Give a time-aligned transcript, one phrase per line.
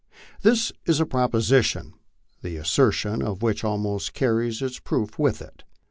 [0.41, 1.93] This is a proposition,
[2.41, 5.63] the assertion of which almost carries its proof with it.